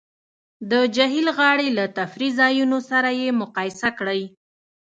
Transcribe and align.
د 0.71 0.73
جهیل 0.95 1.27
غاړې 1.37 1.67
له 1.77 1.85
تفریح 1.97 2.31
ځایونو 2.41 2.77
سره 2.89 3.09
یې 3.19 3.27
مقایسه 3.41 3.89
کړئ 3.97 4.21